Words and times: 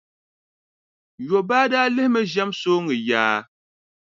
Yobaa 1.27 1.65
daa 1.71 1.87
lihimi 1.95 2.21
ʒɛm 2.33 2.49
sooŋa 2.59 2.95
yaa. 3.07 3.37